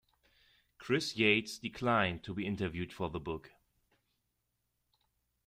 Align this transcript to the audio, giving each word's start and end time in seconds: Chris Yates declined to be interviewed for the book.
Chris 0.79 1.15
Yates 1.15 1.59
declined 1.59 2.23
to 2.23 2.33
be 2.33 2.43
interviewed 2.47 2.91
for 2.91 3.11
the 3.11 3.19
book. 3.19 3.51